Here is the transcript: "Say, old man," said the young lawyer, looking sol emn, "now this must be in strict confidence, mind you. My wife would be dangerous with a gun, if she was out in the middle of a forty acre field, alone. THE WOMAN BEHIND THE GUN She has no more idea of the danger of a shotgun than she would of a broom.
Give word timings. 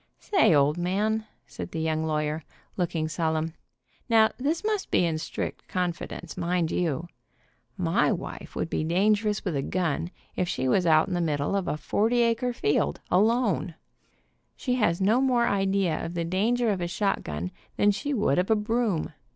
"Say, 0.17 0.51
old 0.55 0.79
man," 0.79 1.27
said 1.45 1.69
the 1.69 1.79
young 1.79 2.03
lawyer, 2.03 2.41
looking 2.75 3.07
sol 3.07 3.35
emn, 3.35 3.53
"now 4.09 4.31
this 4.39 4.63
must 4.63 4.89
be 4.89 5.05
in 5.05 5.19
strict 5.19 5.67
confidence, 5.67 6.35
mind 6.35 6.71
you. 6.71 7.07
My 7.77 8.11
wife 8.11 8.55
would 8.55 8.67
be 8.67 8.83
dangerous 8.83 9.45
with 9.45 9.55
a 9.55 9.61
gun, 9.61 10.09
if 10.35 10.49
she 10.49 10.67
was 10.67 10.87
out 10.87 11.07
in 11.07 11.13
the 11.13 11.21
middle 11.21 11.55
of 11.55 11.67
a 11.67 11.77
forty 11.77 12.21
acre 12.23 12.51
field, 12.51 12.99
alone. 13.11 13.45
THE 13.45 13.45
WOMAN 13.45 13.57
BEHIND 13.61 13.67
THE 13.67 13.73
GUN 13.73 14.55
She 14.55 14.73
has 14.79 15.01
no 15.01 15.21
more 15.21 15.47
idea 15.47 16.03
of 16.03 16.15
the 16.15 16.25
danger 16.25 16.71
of 16.71 16.81
a 16.81 16.87
shotgun 16.87 17.51
than 17.77 17.91
she 17.91 18.11
would 18.11 18.39
of 18.39 18.49
a 18.49 18.55
broom. 18.55 19.13